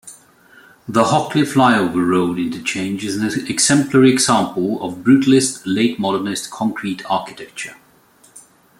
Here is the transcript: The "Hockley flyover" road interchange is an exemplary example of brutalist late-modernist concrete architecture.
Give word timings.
The 0.87 1.03
"Hockley 1.03 1.43
flyover" 1.43 2.03
road 2.03 2.39
interchange 2.39 3.05
is 3.05 3.17
an 3.17 3.45
exemplary 3.45 4.11
example 4.11 4.83
of 4.83 5.03
brutalist 5.03 5.61
late-modernist 5.67 6.49
concrete 6.49 7.03
architecture. 7.07 7.75